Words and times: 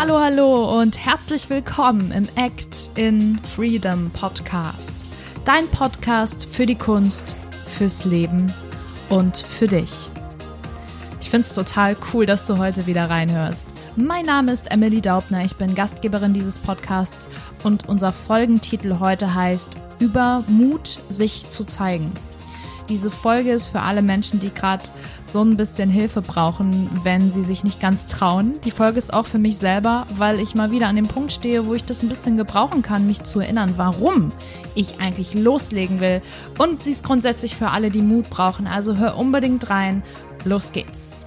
Hallo, 0.00 0.20
hallo 0.20 0.78
und 0.78 0.96
herzlich 0.96 1.50
willkommen 1.50 2.12
im 2.12 2.28
Act 2.36 2.88
in 2.94 3.40
Freedom 3.56 4.12
Podcast. 4.12 4.94
Dein 5.44 5.66
Podcast 5.72 6.46
für 6.46 6.66
die 6.66 6.76
Kunst, 6.76 7.34
fürs 7.66 8.04
Leben 8.04 8.54
und 9.08 9.38
für 9.38 9.66
dich. 9.66 10.08
Ich 11.20 11.30
finde 11.30 11.48
es 11.48 11.52
total 11.52 11.96
cool, 12.12 12.26
dass 12.26 12.46
du 12.46 12.58
heute 12.58 12.86
wieder 12.86 13.10
reinhörst. 13.10 13.66
Mein 13.96 14.24
Name 14.24 14.52
ist 14.52 14.70
Emily 14.70 15.00
Daubner, 15.00 15.44
ich 15.44 15.56
bin 15.56 15.74
Gastgeberin 15.74 16.32
dieses 16.32 16.60
Podcasts 16.60 17.28
und 17.64 17.88
unser 17.88 18.12
Folgentitel 18.12 19.00
heute 19.00 19.34
heißt 19.34 19.76
Über 19.98 20.44
Mut, 20.46 20.96
sich 21.08 21.50
zu 21.50 21.64
zeigen. 21.64 22.12
Diese 22.88 23.10
Folge 23.10 23.52
ist 23.52 23.66
für 23.66 23.80
alle 23.80 24.00
Menschen, 24.00 24.40
die 24.40 24.52
gerade 24.52 24.84
so 25.26 25.42
ein 25.42 25.58
bisschen 25.58 25.90
Hilfe 25.90 26.22
brauchen, 26.22 26.88
wenn 27.04 27.30
sie 27.30 27.44
sich 27.44 27.62
nicht 27.62 27.80
ganz 27.80 28.06
trauen. 28.06 28.54
Die 28.64 28.70
Folge 28.70 28.98
ist 28.98 29.12
auch 29.12 29.26
für 29.26 29.38
mich 29.38 29.58
selber, 29.58 30.06
weil 30.16 30.40
ich 30.40 30.54
mal 30.54 30.70
wieder 30.70 30.88
an 30.88 30.96
dem 30.96 31.06
Punkt 31.06 31.32
stehe, 31.32 31.66
wo 31.66 31.74
ich 31.74 31.84
das 31.84 32.02
ein 32.02 32.08
bisschen 32.08 32.38
gebrauchen 32.38 32.80
kann, 32.80 33.06
mich 33.06 33.24
zu 33.24 33.40
erinnern, 33.40 33.74
warum 33.76 34.30
ich 34.74 35.00
eigentlich 35.00 35.34
loslegen 35.34 36.00
will. 36.00 36.22
Und 36.58 36.82
sie 36.82 36.92
ist 36.92 37.04
grundsätzlich 37.04 37.56
für 37.56 37.68
alle, 37.68 37.90
die 37.90 38.00
Mut 38.00 38.30
brauchen. 38.30 38.66
Also 38.66 38.96
hör 38.96 39.18
unbedingt 39.18 39.68
rein. 39.68 40.02
Los 40.44 40.72
geht's. 40.72 41.17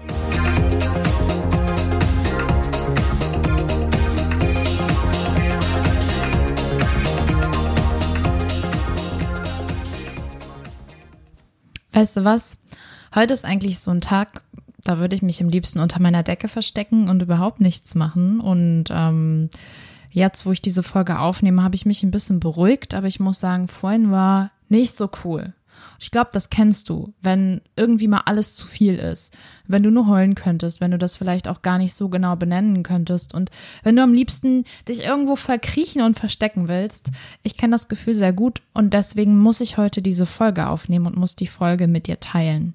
Weißt 11.94 12.18
du 12.18 12.24
was? 12.24 12.58
Heute 13.14 13.34
ist 13.34 13.46
eigentlich 13.46 13.80
so 13.80 13.92
ein 13.92 14.02
Tag, 14.02 14.44
da 14.84 15.00
würde 15.00 15.16
ich 15.16 15.22
mich 15.22 15.42
am 15.42 15.50
liebsten 15.50 15.80
unter 15.80 16.02
meiner 16.02 16.24
Decke 16.24 16.48
verstecken 16.48 17.10
und 17.10 17.22
überhaupt 17.22 17.60
nichts 17.60 17.96
machen. 17.96 18.40
Und 18.40 18.86
ähm, 18.90 19.50
jetzt, 20.10 20.46
wo 20.46 20.52
ich 20.52 20.62
diese 20.62 20.84
Folge 20.84 21.20
aufnehme, 21.20 21.64
habe 21.64 21.76
ich 21.76 21.86
mich 21.86 22.04
ein 22.04 22.12
bisschen 22.12 22.40
beruhigt, 22.40 22.94
aber 22.94 23.08
ich 23.08 23.20
muss 23.20 23.40
sagen, 23.40 23.68
vorhin 23.68 24.12
war 24.12 24.52
nicht 24.70 24.96
so 24.96 25.10
cool. 25.26 25.54
Ich 26.00 26.12
glaube, 26.12 26.32
das 26.34 26.50
kennst 26.50 26.90
du, 26.90 27.14
wenn 27.22 27.62
irgendwie 27.76 28.08
mal 28.08 28.24
alles 28.26 28.56
zu 28.56 28.66
viel 28.66 28.96
ist, 28.96 29.34
wenn 29.68 29.84
du 29.84 29.92
nur 29.92 30.08
heulen 30.08 30.36
könntest, 30.36 30.82
wenn 30.82 30.92
du 30.92 30.98
das 30.98 31.16
vielleicht 31.16 31.48
auch 31.48 31.62
gar 31.62 31.78
nicht 31.78 31.94
so 31.94 32.10
genau 32.10 32.36
benennen 32.36 32.84
könntest 32.84 33.34
und 33.34 33.52
wenn 33.84 33.96
du 33.96 34.04
am 34.04 34.14
liebsten 34.14 34.66
dich 34.88 35.06
irgendwo 35.06 35.36
verkriechen 35.36 36.02
und 36.02 36.18
verstecken 36.18 36.68
willst. 36.68 37.12
Ich 37.44 37.56
kenne 37.56 37.74
das 37.74 37.88
Gefühl 37.88 38.16
sehr 38.16 38.34
gut 38.34 38.62
und 38.74 38.94
deswegen 38.94 39.38
muss 39.38 39.62
ich 39.62 39.78
heute 39.78 40.02
diese 40.02 40.26
Folge 40.26 40.68
aufnehmen 40.68 41.06
und 41.06 41.18
muss 41.18 41.36
die 41.36 41.48
Folge 41.48 41.88
mit 41.88 42.08
dir 42.08 42.20
teilen. 42.20 42.74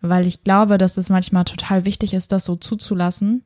Weil 0.00 0.26
ich 0.26 0.42
glaube, 0.42 0.78
dass 0.78 0.96
es 0.96 1.10
manchmal 1.10 1.44
total 1.44 1.84
wichtig 1.84 2.14
ist, 2.14 2.32
das 2.32 2.44
so 2.44 2.56
zuzulassen 2.56 3.44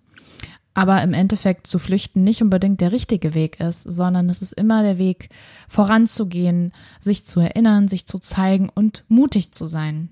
aber 0.77 1.03
im 1.03 1.15
Endeffekt 1.15 1.67
zu 1.67 1.79
flüchten 1.79 2.23
nicht 2.23 2.43
unbedingt 2.43 2.83
der 2.83 2.93
richtige 2.93 3.33
Weg 3.33 3.61
ist, 3.61 3.83
sondern 3.83 4.29
es 4.29 4.43
ist 4.43 4.53
immer 4.53 4.83
der 4.83 4.99
Weg 4.99 5.31
voranzugehen, 5.71 6.75
sich 7.01 7.25
zu 7.25 7.41
erinnern, 7.41 7.89
sich 7.89 8.07
zu 8.07 8.19
zeigen 8.19 8.69
und 8.69 9.03
mutig 9.09 9.53
zu 9.53 9.65
sein. 9.65 10.11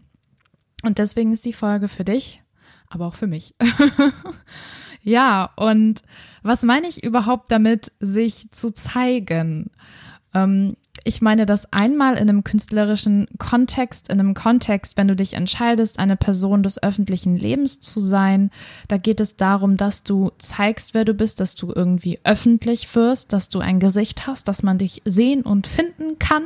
Und 0.83 0.97
deswegen 0.97 1.35
ist 1.35 1.45
die 1.45 1.53
Folge 1.53 1.89
für 1.89 2.05
dich, 2.07 2.42
aber 2.89 3.07
auch 3.09 3.15
für 3.15 3.27
mich. 3.27 3.55
ja, 5.03 5.51
und 5.57 6.01
was 6.42 6.62
meine 6.62 6.89
ich 6.89 7.05
überhaupt 7.05 7.53
damit, 7.53 7.92
sich 8.01 8.51
zu 8.51 8.70
zeigen? 8.70 9.70
Ähm, 10.33 10.79
ich 11.05 11.21
meine 11.21 11.47
das 11.47 11.71
einmal 11.73 12.15
in 12.15 12.29
einem 12.29 12.45
künstlerischen 12.45 13.29
Kontext, 13.39 14.09
in 14.09 14.19
einem 14.19 14.35
Kontext, 14.35 14.97
wenn 14.97 15.07
du 15.07 15.15
dich 15.15 15.35
entscheidest, 15.35 15.99
eine 15.99 16.17
Person 16.17 16.63
des 16.63 16.83
öffentlichen 16.83 17.37
Lebens 17.37 17.81
zu 17.81 18.01
sein. 18.01 18.51
Da 18.89 18.97
geht 18.97 19.21
es 19.21 19.37
darum, 19.37 19.77
dass 19.77 20.03
du 20.03 20.33
zeigst, 20.39 20.95
wer 20.95 21.05
du 21.05 21.13
bist, 21.13 21.41
dass 21.41 21.55
du 21.55 21.73
irgendwie 21.75 22.20
öffentlich 22.25 22.95
wirst, 22.97 23.35
dass 23.35 23.51
du 23.51 23.61
ein 23.61 23.81
Gesicht 23.81 24.27
hast, 24.27 24.48
dass 24.48 24.63
man 24.63 24.79
dich 24.79 25.03
sehen 25.05 25.43
und 25.43 25.67
finden 25.67 26.19
kann. 26.19 26.45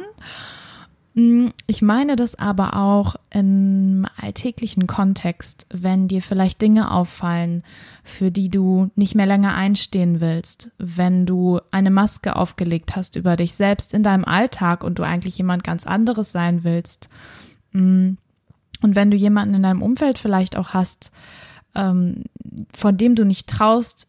Mm, 1.19 1.49
ich 1.67 1.83
meine 1.83 2.15
das 2.15 2.37
aber 2.37 2.77
auch 2.77 3.17
im 3.31 4.06
alltäglichen 4.17 4.87
Kontext, 4.87 5.67
wenn 5.69 6.06
dir 6.06 6.23
vielleicht 6.23 6.62
Dinge 6.62 6.93
auffallen, 6.93 7.65
für 8.05 8.31
die 8.31 8.49
du 8.51 8.93
nicht 8.95 9.17
mehr 9.17 9.27
länger 9.27 9.55
einstehen 9.55 10.21
willst, 10.21 10.71
wenn 10.79 11.27
du 11.27 11.59
eine 11.73 11.91
Maske 11.91 12.37
aufgelegt 12.37 12.95
hast 12.95 13.17
über 13.17 13.34
dich 13.34 13.55
selbst 13.55 13.95
in 13.95 14.05
deinem 14.05 14.25
Alltag 14.25 14.84
und 14.84 15.01
du 15.01 15.03
eigentlich 15.03 15.37
jemand 15.37 15.65
ganz 15.65 15.89
anderes 15.89 16.31
sein 16.31 16.62
willst. 16.62 17.09
Mm, 17.73 18.11
und 18.81 18.95
wenn 18.95 19.11
du 19.11 19.17
jemanden 19.17 19.56
in 19.56 19.65
deinem 19.65 19.83
Umfeld 19.83 20.21
vielleicht 20.21 20.56
auch 20.56 20.69
hast, 20.69 21.11
ähm, 21.75 22.27
von 22.73 22.97
dem 22.97 23.17
du 23.17 23.25
nicht 23.25 23.49
traust, 23.49 24.06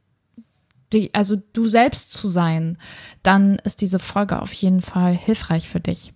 also 1.13 1.37
du 1.53 1.67
selbst 1.67 2.11
zu 2.13 2.27
sein, 2.27 2.77
dann 3.23 3.55
ist 3.63 3.81
diese 3.81 3.97
Folge 3.97 4.43
auf 4.43 4.53
jeden 4.53 4.81
Fall 4.81 5.13
hilfreich 5.13 5.67
für 5.67 5.79
dich. 5.79 6.13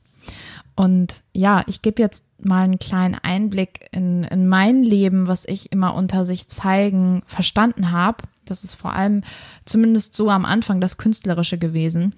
Und 0.76 1.22
ja, 1.34 1.64
ich 1.68 1.82
gebe 1.82 2.02
jetzt 2.02 2.26
mal 2.42 2.64
einen 2.64 2.80
kleinen 2.80 3.16
Einblick 3.16 3.88
in, 3.92 4.24
in 4.24 4.48
mein 4.48 4.84
Leben, 4.84 5.28
was 5.28 5.46
ich 5.46 5.72
immer 5.72 5.94
unter 5.94 6.26
sich 6.26 6.48
zeigen 6.48 7.22
verstanden 7.28 7.92
habe. 7.92 8.24
Das 8.46 8.64
ist 8.64 8.74
vor 8.74 8.94
allem 8.94 9.22
zumindest 9.66 10.16
so 10.16 10.30
am 10.30 10.46
Anfang 10.46 10.82
das 10.82 10.98
Künstlerische 10.98 11.58
gewesen. 11.58 12.16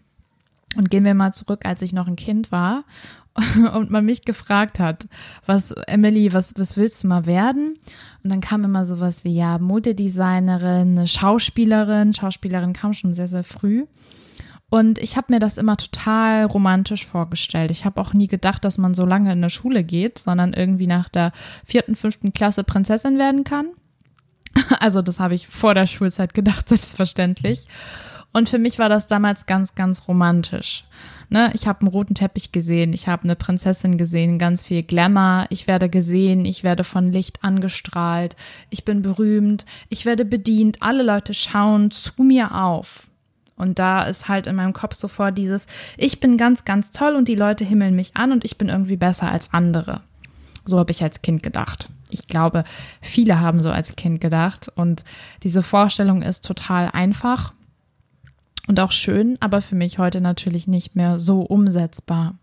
Und 0.77 0.89
gehen 0.89 1.05
wir 1.05 1.13
mal 1.13 1.33
zurück, 1.33 1.65
als 1.65 1.81
ich 1.81 1.93
noch 1.93 2.07
ein 2.07 2.15
Kind 2.15 2.51
war 2.51 2.83
und 3.73 3.91
man 3.91 4.05
mich 4.05 4.23
gefragt 4.23 4.79
hat, 4.79 5.07
was, 5.45 5.71
Emily, 5.71 6.33
was, 6.33 6.53
was 6.57 6.77
willst 6.77 7.03
du 7.03 7.07
mal 7.07 7.25
werden? 7.25 7.77
Und 8.23 8.29
dann 8.29 8.41
kam 8.41 8.63
immer 8.63 8.85
sowas 8.85 9.23
wie, 9.23 9.35
ja, 9.35 9.57
Modedesignerin, 9.57 11.07
Schauspielerin. 11.07 12.13
Schauspielerin 12.13 12.73
kam 12.73 12.93
schon 12.93 13.13
sehr, 13.13 13.27
sehr 13.27 13.43
früh. 13.43 13.85
Und 14.69 14.97
ich 14.97 15.15
habe 15.15 15.33
mir 15.33 15.39
das 15.39 15.57
immer 15.57 15.77
total 15.77 16.45
romantisch 16.45 17.05
vorgestellt. 17.05 17.71
Ich 17.71 17.85
habe 17.85 18.01
auch 18.01 18.13
nie 18.13 18.27
gedacht, 18.27 18.65
dass 18.65 18.77
man 18.77 18.93
so 18.93 19.05
lange 19.05 19.31
in 19.31 19.37
eine 19.37 19.49
Schule 19.49 19.83
geht, 19.83 20.19
sondern 20.19 20.53
irgendwie 20.53 20.87
nach 20.87 21.07
der 21.07 21.31
vierten, 21.65 21.95
fünften 21.95 22.33
Klasse 22.33 22.63
Prinzessin 22.63 23.17
werden 23.17 23.43
kann. 23.43 23.67
Also 24.79 25.01
das 25.01 25.19
habe 25.19 25.35
ich 25.35 25.47
vor 25.47 25.73
der 25.73 25.85
Schulzeit 25.85 26.33
gedacht, 26.33 26.69
selbstverständlich. 26.69 27.67
Und 28.31 28.49
für 28.49 28.59
mich 28.59 28.79
war 28.79 28.89
das 28.89 29.07
damals 29.07 29.45
ganz, 29.45 29.75
ganz 29.75 30.07
romantisch. 30.07 30.85
Ne, 31.29 31.51
ich 31.53 31.67
habe 31.67 31.81
einen 31.81 31.87
roten 31.87 32.15
Teppich 32.15 32.51
gesehen, 32.51 32.93
ich 32.93 33.07
habe 33.07 33.23
eine 33.23 33.35
Prinzessin 33.35 33.97
gesehen, 33.97 34.37
ganz 34.39 34.63
viel 34.63 34.83
Glamour, 34.83 35.47
ich 35.49 35.67
werde 35.67 35.89
gesehen, 35.89 36.45
ich 36.45 36.63
werde 36.63 36.83
von 36.83 37.11
Licht 37.11 37.43
angestrahlt, 37.43 38.35
ich 38.69 38.85
bin 38.85 39.01
berühmt, 39.01 39.65
ich 39.89 40.05
werde 40.05 40.25
bedient, 40.25 40.81
alle 40.81 41.03
Leute 41.03 41.33
schauen 41.33 41.91
zu 41.91 42.21
mir 42.21 42.53
auf. 42.55 43.07
Und 43.57 43.79
da 43.79 44.03
ist 44.03 44.27
halt 44.27 44.47
in 44.47 44.55
meinem 44.55 44.73
Kopf 44.73 44.95
sofort 44.95 45.37
dieses, 45.37 45.67
ich 45.97 46.19
bin 46.19 46.37
ganz, 46.37 46.65
ganz 46.65 46.91
toll 46.91 47.15
und 47.15 47.27
die 47.27 47.35
Leute 47.35 47.63
himmeln 47.63 47.95
mich 47.95 48.15
an 48.15 48.31
und 48.31 48.43
ich 48.43 48.57
bin 48.57 48.69
irgendwie 48.69 48.97
besser 48.97 49.31
als 49.31 49.53
andere. 49.53 50.01
So 50.65 50.79
habe 50.79 50.91
ich 50.91 51.03
als 51.03 51.21
Kind 51.21 51.41
gedacht. 51.41 51.89
Ich 52.09 52.27
glaube, 52.27 52.63
viele 53.01 53.39
haben 53.39 53.61
so 53.61 53.71
als 53.71 53.95
Kind 53.95 54.19
gedacht. 54.19 54.71
Und 54.75 55.03
diese 55.43 55.63
Vorstellung 55.63 56.21
ist 56.21 56.43
total 56.43 56.89
einfach 56.91 57.53
und 58.67 58.79
auch 58.79 58.91
schön, 58.91 59.37
aber 59.39 59.61
für 59.61 59.75
mich 59.75 59.99
heute 59.99 60.21
natürlich 60.21 60.67
nicht 60.67 60.95
mehr 60.95 61.19
so 61.19 61.41
umsetzbar. 61.41 62.35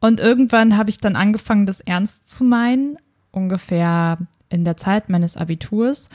Und 0.00 0.20
irgendwann 0.20 0.76
habe 0.76 0.90
ich 0.90 0.98
dann 0.98 1.16
angefangen, 1.16 1.66
das 1.66 1.80
ernst 1.80 2.30
zu 2.30 2.44
meinen, 2.44 2.96
ungefähr 3.32 4.18
in 4.48 4.64
der 4.64 4.76
Zeit 4.76 5.08
meines 5.08 5.36
Abiturs 5.36 6.08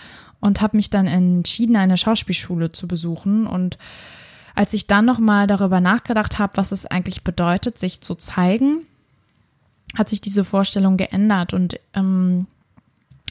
und 0.45 0.61
habe 0.61 0.78
mich 0.78 0.91
dann 0.91 1.07
entschieden, 1.07 1.75
eine 1.75 1.97
Schauspielschule 1.97 2.72
zu 2.72 2.88
besuchen. 2.88 3.47
Und 3.47 3.78
als 4.53 4.73
ich 4.73 4.85
dann 4.85 5.03
nochmal 5.03 5.47
darüber 5.47 5.81
nachgedacht 5.81 6.38
habe, 6.38 6.57
was 6.57 6.72
es 6.72 6.85
eigentlich 6.85 7.23
bedeutet, 7.23 7.79
sich 7.79 8.01
zu 8.01 8.13
zeigen, 8.13 8.85
hat 9.95 10.09
sich 10.09 10.22
diese 10.22 10.45
Vorstellung 10.45 10.97
geändert 10.97 11.53
und 11.53 11.79
ähm, 11.93 12.47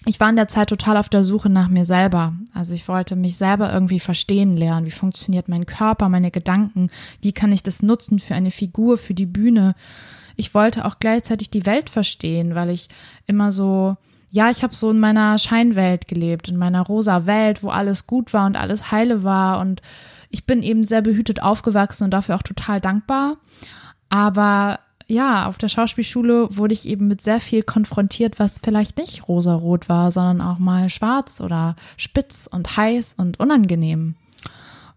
ich 0.07 0.21
war 0.21 0.29
in 0.29 0.37
der 0.37 0.49
Zeit 0.49 0.69
total 0.69 0.99
auf 0.99 1.09
der 1.09 1.25
Suche 1.25 1.49
nach 1.49 1.69
mir 1.69 1.87
selber. 1.87 2.35
Also 2.53 2.75
ich 2.75 2.89
wollte 2.89 3.17
mich 3.17 3.37
selber 3.37 3.73
irgendwie 3.73 4.01
verstehen 4.01 4.55
lernen. 4.55 4.85
Wie 4.85 4.91
funktioniert 4.91 5.49
mein 5.49 5.65
Körper, 5.65 6.11
meine 6.11 6.31
Gedanken? 6.31 6.91
Wie 7.23 7.33
kann 7.33 7.53
ich 7.53 7.63
das 7.63 7.83
nutzen 7.83 8.19
für 8.19 8.35
eine 8.35 8.51
Figur, 8.51 8.99
für 8.99 9.15
die 9.15 9.25
Bühne? 9.25 9.75
Ich 10.37 10.53
wollte 10.53 10.85
auch 10.85 10.99
gleichzeitig 10.99 11.51
die 11.51 11.65
Welt 11.65 11.89
verstehen, 11.89 12.55
weil 12.55 12.69
ich 12.69 12.89
immer 13.27 13.51
so 13.51 13.97
ja, 14.35 14.51
ich 14.51 14.65
habe 14.65 14.75
so 14.75 14.91
in 14.91 14.99
meiner 14.99 15.39
Scheinwelt 15.39 16.09
gelebt, 16.09 16.49
in 16.49 16.57
meiner 16.57 16.83
rosa 16.83 17.25
Welt, 17.25 17.63
wo 17.63 17.69
alles 17.69 18.09
gut 18.09 18.33
war 18.33 18.47
und 18.47 18.57
alles 18.57 18.91
heile 18.91 19.23
war. 19.23 19.61
Und 19.61 19.81
ich 20.29 20.45
bin 20.45 20.61
eben 20.61 20.85
sehr 20.85 21.03
behütet 21.03 21.41
aufgewachsen 21.41 22.03
und 22.03 22.11
dafür 22.11 22.35
auch 22.35 22.43
total 22.43 22.81
dankbar. 22.81 23.37
Aber 24.09 24.81
ja, 25.07 25.47
auf 25.47 25.57
der 25.57 25.69
Schauspielschule 25.69 26.49
wurde 26.57 26.75
ich 26.75 26.85
eben 26.85 27.07
mit 27.07 27.23
sehr 27.23 27.39
viel 27.39 27.63
konfrontiert, 27.63 28.41
was 28.41 28.59
vielleicht 28.59 28.99
nicht 28.99 29.29
rosarot 29.29 29.89
war, 29.89 30.11
sondern 30.11 30.41
auch 30.41 30.59
mal 30.59 30.91
schwarz 30.91 31.41
oder 31.41 31.77
spitz 31.97 32.49
und 32.51 32.77
heiß 32.77 33.15
und 33.15 33.39
unangenehm. 33.39 34.17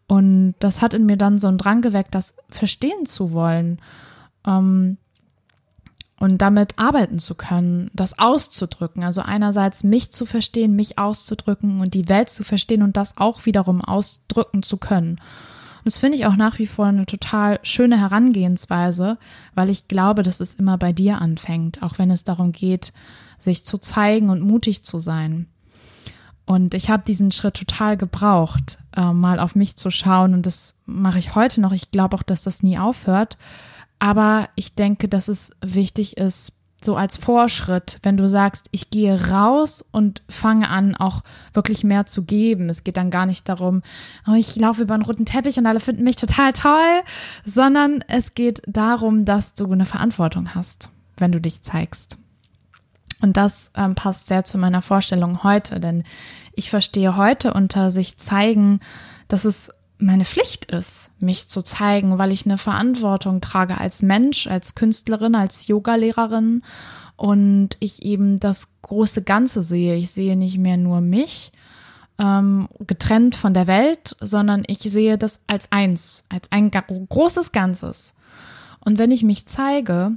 Und 0.08 0.56
das 0.58 0.82
hat 0.82 0.96
in 0.96 1.06
mir 1.06 1.18
dann 1.18 1.38
so 1.38 1.48
einen 1.48 1.60
Drang 1.60 1.84
geweckt, 1.84 2.16
das 2.16 2.34
verstehen 2.50 3.06
zu 3.06 3.34
wollen. 3.34 3.82
Ähm, 4.48 4.98
und 6.20 6.40
damit 6.40 6.74
arbeiten 6.78 7.20
zu 7.20 7.36
können, 7.36 7.92
das 7.94 8.18
auszudrücken. 8.18 9.04
Also 9.04 9.22
einerseits 9.22 9.84
mich 9.84 10.12
zu 10.12 10.26
verstehen, 10.26 10.76
mich 10.76 10.98
auszudrücken 10.98 11.80
und 11.80 11.94
die 11.94 12.10
Welt 12.10 12.30
zu 12.30 12.44
verstehen 12.44 12.82
und 12.82 12.98
das 12.98 13.18
auch 13.18 13.46
wiederum 13.46 13.82
ausdrücken 13.82 14.64
zu 14.64 14.78
können. 14.78 15.12
Und 15.12 15.86
das 15.86 16.00
finde 16.00 16.18
ich 16.18 16.26
auch 16.26 16.36
nach 16.36 16.58
wie 16.58 16.66
vor 16.66 16.88
eine 16.88 17.06
total 17.06 17.60
schöne 17.62 18.00
Herangehensweise, 18.00 19.18
weil 19.54 19.70
ich 19.70 19.88
glaube, 19.88 20.24
dass 20.24 20.40
es 20.40 20.56
immer 20.56 20.78
bei 20.78 20.92
dir 20.92 21.22
anfängt, 21.22 21.84
auch 21.84 22.00
wenn 22.00 22.10
es 22.10 22.24
darum 22.24 22.52
geht, 22.52 22.94
sich 23.38 23.64
zu 23.64 23.78
zeigen 23.78 24.30
und 24.32 24.42
mutig 24.42 24.84
zu 24.84 24.98
sein. 24.98 25.48
Und 26.46 26.74
ich 26.74 26.90
habe 26.90 27.04
diesen 27.06 27.32
Schritt 27.32 27.56
total 27.56 27.96
gebraucht, 27.96 28.80
äh, 28.96 29.12
mal 29.12 29.40
auf 29.40 29.54
mich 29.54 29.76
zu 29.76 29.92
schauen. 29.92 30.34
Und 30.34 30.46
das 30.46 30.76
mache 30.86 31.20
ich 31.20 31.36
heute 31.36 31.62
noch. 31.62 31.74
Ich 31.74 31.92
glaube 31.92 32.16
auch, 32.16 32.24
dass 32.24 32.42
das 32.42 32.64
nie 32.64 32.80
aufhört 32.80 33.38
aber 34.00 34.50
ich 34.56 34.76
denke, 34.76 35.08
dass 35.08 35.28
es 35.28 35.52
wichtig 35.62 36.18
ist, 36.18 36.54
so 36.84 36.96
als 36.96 37.18
Vorschritt, 37.18 38.00
wenn 38.04 38.18
du 38.18 38.30
sagst, 38.30 38.68
ich 38.72 38.90
gehe 38.92 39.30
raus 39.30 39.84
und 39.92 40.22
fange 40.30 40.70
an, 40.70 40.96
auch 40.96 41.24
wirklich 41.54 41.84
mehr 41.84 42.06
zu 42.06 42.24
geben. 42.24 42.70
Es 42.70 42.84
geht 42.84 42.98
dann 42.98 43.10
gar 43.10 43.26
nicht 43.26 43.50
darum, 43.50 43.82
oh, 44.28 44.36
ich 44.36 44.56
laufe 44.56 44.84
über 44.84 44.94
einen 44.94 45.04
roten 45.04 45.26
Teppich 45.26 45.58
und 45.58 45.66
alle 45.66 45.80
finden 45.80 46.04
mich 46.04 46.18
total 46.18 46.54
toll, 46.54 47.02
sondern 47.46 48.04
es 48.08 48.36
geht 48.36 48.62
darum, 48.68 49.26
dass 49.26 49.56
du 49.56 49.72
eine 49.72 49.86
Verantwortung 49.86 50.54
hast, 50.54 50.90
wenn 51.18 51.32
du 51.32 51.42
dich 51.42 51.64
zeigst. 51.64 52.20
Und 53.22 53.38
das 53.38 53.72
ähm, 53.76 53.96
passt 53.96 54.28
sehr 54.28 54.46
zu 54.46 54.60
meiner 54.60 54.84
Vorstellung 54.84 55.44
heute, 55.44 55.80
denn 55.80 56.04
ich 56.54 56.70
verstehe 56.70 57.18
heute 57.18 57.54
unter 57.54 57.90
sich 57.90 58.18
zeigen, 58.18 58.80
dass 59.28 59.46
es 59.46 59.72
meine 60.00 60.26
Pflicht 60.26 60.66
ist, 60.72 61.10
mich 61.20 61.48
zu 61.50 61.64
zeigen, 61.64 62.18
weil 62.18 62.32
ich 62.32 62.46
eine 62.46 62.58
Verantwortung 62.58 63.42
trage 63.42 63.80
als 63.80 64.02
Mensch, 64.02 64.48
als 64.48 64.76
Künstlerin, 64.76 65.36
als 65.36 65.68
Yogalehrerin 65.68 66.64
und 67.16 67.70
ich 67.80 68.04
eben 68.04 68.40
das 68.40 68.68
große 68.84 69.24
Ganze 69.24 69.64
sehe. 69.64 69.96
Ich 69.96 70.12
sehe 70.12 70.38
nicht 70.38 70.58
mehr 70.60 70.78
nur 70.78 71.02
mich 71.02 71.52
ähm, 72.20 72.68
getrennt 72.86 73.36
von 73.36 73.54
der 73.54 73.68
Welt, 73.68 74.16
sondern 74.20 74.64
ich 74.68 74.80
sehe 74.80 75.18
das 75.18 75.42
als 75.48 75.72
eins, 75.72 76.24
als 76.30 76.52
ein 76.52 76.72
großes 76.72 77.52
Ganzes. 77.52 78.14
Und 78.80 79.00
wenn 79.00 79.12
ich 79.12 79.24
mich 79.24 79.48
zeige, 79.48 80.12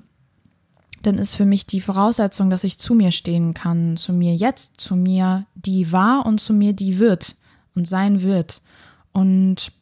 dann 1.03 1.17
ist 1.17 1.35
für 1.35 1.47
mich 1.47 1.67
die 1.67 1.81
Voraussetzung, 1.81 2.50
dass 2.50 2.65
ich 2.65 2.79
zu 2.79 2.94
mir 2.94 3.12
stehen 3.12 3.55
kann, 3.55 3.97
zu 3.97 4.12
mir 4.12 4.35
jetzt, 4.35 4.81
zu 4.81 4.97
mir, 4.97 5.47
die 5.55 5.93
war 5.93 6.26
und 6.26 6.41
zu 6.41 6.53
mir, 6.53 6.75
die 6.75 6.99
wird 6.99 7.37
und 7.75 7.88
sein 7.88 8.23
wird. 8.23 8.61
Und 9.12 9.73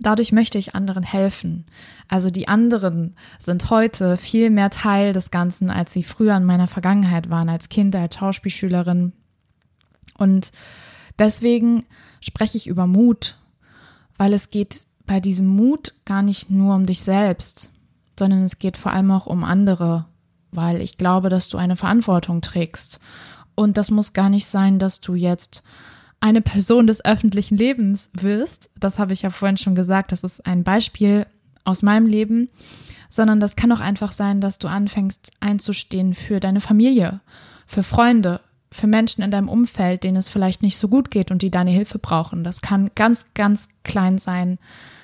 dadurch 0.00 0.32
möchte 0.32 0.58
ich 0.58 0.74
anderen 0.74 1.02
helfen. 1.02 1.66
Also 2.08 2.30
die 2.30 2.48
anderen 2.48 3.16
sind 3.38 3.70
heute 3.70 4.16
viel 4.16 4.50
mehr 4.50 4.70
Teil 4.70 5.12
des 5.12 5.30
Ganzen, 5.30 5.70
als 5.70 5.92
sie 5.92 6.02
früher 6.02 6.36
in 6.36 6.44
meiner 6.44 6.66
Vergangenheit 6.66 7.30
waren, 7.30 7.48
als 7.48 7.68
Kind, 7.68 7.94
als 7.94 8.16
Schauspielschülerin. 8.16 9.12
Und 10.16 10.52
deswegen 11.18 11.84
spreche 12.20 12.56
ich 12.56 12.66
über 12.66 12.86
Mut, 12.86 13.38
weil 14.16 14.32
es 14.32 14.50
geht 14.50 14.82
bei 15.06 15.20
diesem 15.20 15.46
Mut 15.46 15.94
gar 16.04 16.22
nicht 16.22 16.50
nur 16.50 16.74
um 16.74 16.86
dich 16.86 17.00
selbst, 17.00 17.72
sondern 18.18 18.42
es 18.42 18.58
geht 18.58 18.76
vor 18.76 18.92
allem 18.92 19.10
auch 19.10 19.26
um 19.26 19.44
andere, 19.44 20.06
weil 20.52 20.80
ich 20.80 20.98
glaube, 20.98 21.30
dass 21.30 21.48
du 21.48 21.56
eine 21.56 21.76
Verantwortung 21.76 22.42
trägst. 22.42 23.00
Und 23.54 23.76
das 23.76 23.90
muss 23.90 24.12
gar 24.12 24.28
nicht 24.28 24.46
sein, 24.46 24.78
dass 24.78 25.00
du 25.00 25.14
jetzt 25.14 25.62
eine 26.20 26.42
Person 26.42 26.86
des 26.86 27.04
öffentlichen 27.04 27.56
Lebens 27.56 28.10
wirst, 28.12 28.70
das 28.78 28.98
habe 28.98 29.14
ich 29.14 29.22
ja 29.22 29.30
vorhin 29.30 29.56
schon 29.56 29.74
gesagt, 29.74 30.12
das 30.12 30.22
ist 30.22 30.46
ein 30.46 30.64
Beispiel 30.64 31.26
aus 31.64 31.82
meinem 31.82 32.06
Leben, 32.06 32.50
sondern 33.08 33.40
das 33.40 33.56
kann 33.56 33.72
auch 33.72 33.80
einfach 33.80 34.12
sein, 34.12 34.40
dass 34.40 34.58
du 34.58 34.68
anfängst 34.68 35.32
einzustehen 35.40 36.14
für 36.14 36.38
deine 36.38 36.60
Familie, 36.60 37.20
für 37.66 37.82
Freunde, 37.82 38.40
für 38.70 38.86
Menschen 38.86 39.22
in 39.22 39.30
deinem 39.30 39.48
Umfeld, 39.48 40.04
denen 40.04 40.16
es 40.16 40.28
vielleicht 40.28 40.62
nicht 40.62 40.76
so 40.76 40.88
gut 40.88 41.10
geht 41.10 41.30
und 41.30 41.42
die 41.42 41.50
deine 41.50 41.70
Hilfe 41.70 41.98
brauchen. 41.98 42.44
Das 42.44 42.60
kann 42.60 42.90
ganz, 42.94 43.26
ganz 43.34 43.68
klein 43.82 44.18
sein. 44.18 44.58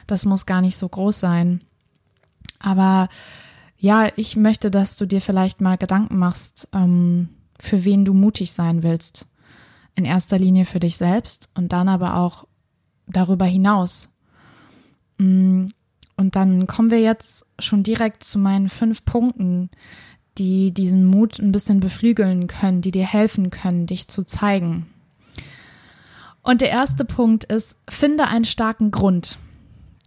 Das 0.06 0.24
muss 0.24 0.46
gar 0.46 0.60
nicht 0.60 0.76
so 0.76 0.88
groß 0.88 1.18
sein. 1.18 1.62
Aber 2.60 3.08
ja, 3.78 4.08
ich 4.16 4.36
möchte, 4.36 4.70
dass 4.70 4.96
du 4.96 5.06
dir 5.06 5.20
vielleicht 5.20 5.60
mal 5.60 5.76
Gedanken 5.78 6.18
machst, 6.18 6.68
ähm, 6.72 7.30
für 7.58 7.84
wen 7.84 8.04
du 8.04 8.14
mutig 8.14 8.52
sein 8.52 8.82
willst 8.82 9.26
in 9.96 10.04
erster 10.04 10.38
Linie 10.38 10.66
für 10.66 10.78
dich 10.78 10.96
selbst 10.96 11.48
und 11.54 11.72
dann 11.72 11.88
aber 11.88 12.16
auch 12.16 12.46
darüber 13.08 13.46
hinaus. 13.46 14.10
Mm, 15.19 15.69
und 16.16 16.37
dann 16.37 16.66
kommen 16.66 16.90
wir 16.90 17.00
jetzt 17.00 17.46
schon 17.58 17.82
direkt 17.82 18.22
zu 18.22 18.38
meinen 18.38 18.69
fünf 18.69 19.04
Punkten, 19.04 19.70
die 20.38 20.72
diesen 20.72 21.06
Mut 21.06 21.38
ein 21.38 21.52
bisschen 21.52 21.81
beflügeln 21.81 22.46
können, 22.46 22.82
die 22.82 22.90
dir 22.90 23.06
helfen 23.06 23.50
können, 23.50 23.87
dich 23.87 24.08
zu 24.08 24.25
zeigen. 24.25 24.87
Und 26.42 26.60
der 26.60 26.70
erste 26.70 27.04
Punkt 27.04 27.44
ist, 27.44 27.76
finde 27.88 28.28
einen 28.28 28.44
starken 28.44 28.90
Grund, 28.90 29.38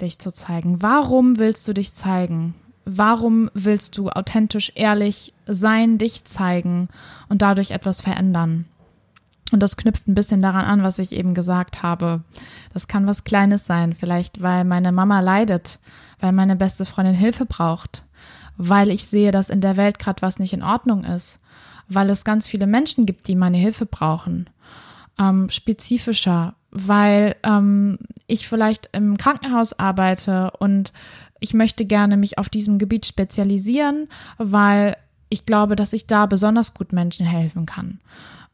dich 0.02 0.20
zu 0.20 0.32
zeigen. 0.32 0.82
Warum 0.82 1.38
willst 1.38 1.68
du 1.68 1.74
dich 1.74 1.94
zeigen? 1.94 2.56
Warum 2.86 3.52
willst 3.54 3.98
du 3.98 4.10
authentisch, 4.10 4.72
ehrlich 4.76 5.34
sein, 5.46 5.98
dich 5.98 6.26
zeigen 6.26 6.88
und 7.28 7.42
dadurch 7.42 7.72
etwas 7.72 8.02
verändern? 8.02 8.66
Und 9.52 9.62
das 9.62 9.78
knüpft 9.78 10.08
ein 10.08 10.16
bisschen 10.16 10.42
daran 10.42 10.66
an, 10.66 10.84
was 10.84 11.00
ich 11.00 11.12
eben 11.12 11.34
gesagt 11.34 11.82
habe. 11.82 12.22
Das 12.74 12.88
kann 12.88 13.08
was 13.08 13.24
Kleines 13.24 13.66
sein, 13.66 13.94
vielleicht 13.94 14.42
weil 14.42 14.64
meine 14.64 14.92
Mama 14.92 15.20
leidet, 15.22 15.80
weil 16.20 16.32
meine 16.32 16.56
beste 16.56 16.86
Freundin 16.86 17.16
Hilfe 17.16 17.46
braucht, 17.46 18.04
weil 18.58 18.90
ich 18.90 19.06
sehe, 19.06 19.32
dass 19.32 19.50
in 19.50 19.62
der 19.62 19.78
Welt 19.78 20.00
gerade 20.00 20.22
was 20.22 20.40
nicht 20.40 20.54
in 20.54 20.64
Ordnung 20.64 21.04
ist, 21.04 21.40
weil 21.88 22.10
es 22.10 22.24
ganz 22.24 22.48
viele 22.48 22.68
Menschen 22.68 23.06
gibt, 23.06 23.28
die 23.28 23.36
meine 23.36 23.58
Hilfe 23.58 23.86
brauchen. 23.86 24.50
Ähm, 25.18 25.50
spezifischer, 25.50 26.54
weil 26.72 27.36
ähm, 27.44 27.98
ich 28.28 28.48
vielleicht 28.48 28.90
im 28.94 29.18
Krankenhaus 29.18 29.78
arbeite 29.78 30.52
und 30.60 30.94
ich 31.40 31.54
möchte 31.54 31.86
gerne 31.86 32.18
mich 32.18 32.38
auf 32.38 32.50
diesem 32.50 32.78
Gebiet 32.78 33.06
spezialisieren, 33.06 34.08
weil 34.38 34.96
ich 35.30 35.46
glaube, 35.46 35.76
dass 35.76 35.94
ich 35.94 36.08
da 36.08 36.26
besonders 36.26 36.74
gut 36.74 36.94
Menschen 36.94 37.26
helfen 37.26 37.66
kann. 37.66 38.00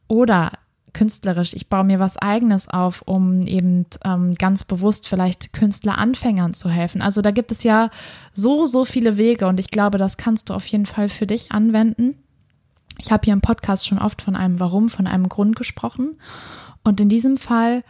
Oder 0.08 0.52
künstlerisch. 0.96 1.54
Ich 1.54 1.68
baue 1.68 1.84
mir 1.84 2.00
was 2.00 2.18
eigenes 2.18 2.68
auf, 2.68 3.04
um 3.06 3.42
eben 3.44 3.86
ähm, 4.04 4.34
ganz 4.36 4.64
bewusst 4.64 5.08
vielleicht 5.08 5.54
Künstleranfängern 5.54 6.54
zu 6.54 6.70
helfen. 6.70 7.02
Also 7.02 7.22
da 7.22 7.32
gibt 7.32 7.52
es 7.52 7.64
ja 7.64 7.90
so, 8.34 8.66
so 8.66 8.86
viele 8.86 9.18
Wege 9.18 9.46
und 9.48 9.60
ich 9.60 9.70
glaube, 9.70 9.98
das 9.98 10.18
kannst 10.18 10.50
du 10.50 10.54
auf 10.54 10.66
jeden 10.66 10.86
Fall 10.86 11.10
für 11.10 11.28
dich 11.28 11.52
anwenden. 11.52 12.16
Ich 12.98 13.12
habe 13.12 13.26
hier 13.26 13.34
im 13.34 13.42
Podcast 13.42 13.86
schon 13.86 14.00
oft 14.00 14.22
von 14.22 14.38
einem 14.38 14.60
Warum, 14.60 14.88
von 14.90 15.06
einem 15.06 15.28
Grund 15.28 15.58
gesprochen. 15.58 16.18
Und 16.82 17.02
in 17.02 17.10
diesem 17.10 17.36
Fall 17.36 17.84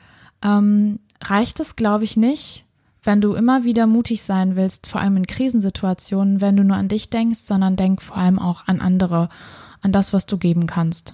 ähm, 0.43 0.99
reicht 1.23 1.59
es, 1.59 1.75
glaube 1.75 2.05
ich, 2.05 2.17
nicht, 2.17 2.65
wenn 3.03 3.21
du 3.21 3.35
immer 3.35 3.63
wieder 3.63 3.85
mutig 3.85 4.23
sein 4.23 4.55
willst, 4.55 4.87
vor 4.87 4.99
allem 4.99 5.17
in 5.17 5.27
Krisensituationen, 5.27 6.41
wenn 6.41 6.57
du 6.57 6.63
nur 6.63 6.75
an 6.75 6.87
dich 6.87 7.11
denkst, 7.11 7.41
sondern 7.41 7.75
denk 7.75 8.01
vor 8.01 8.17
allem 8.17 8.39
auch 8.39 8.67
an 8.67 8.81
andere, 8.81 9.29
an 9.81 9.91
das, 9.91 10.11
was 10.11 10.25
du 10.25 10.39
geben 10.39 10.65
kannst. 10.65 11.13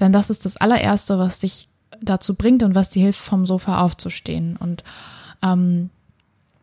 Denn 0.00 0.12
das 0.12 0.30
ist 0.30 0.44
das 0.44 0.56
allererste, 0.56 1.18
was 1.18 1.40
dich 1.40 1.68
dazu 2.00 2.34
bringt 2.34 2.62
und 2.62 2.74
was 2.74 2.90
dir 2.90 3.02
hilft, 3.02 3.20
vom 3.20 3.46
Sofa 3.46 3.80
aufzustehen 3.80 4.56
und 4.56 4.84
ähm, 5.42 5.90